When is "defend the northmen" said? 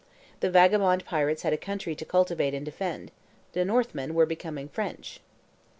2.65-4.15